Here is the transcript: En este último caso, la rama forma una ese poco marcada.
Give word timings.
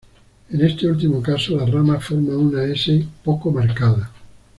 En 0.49 0.65
este 0.65 0.87
último 0.87 1.21
caso, 1.21 1.55
la 1.57 1.65
rama 1.67 1.99
forma 1.99 2.35
una 2.35 2.63
ese 2.63 3.05
poco 3.23 3.51
marcada. 3.51 4.09